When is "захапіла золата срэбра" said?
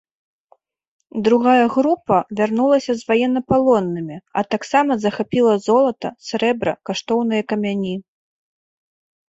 5.05-6.73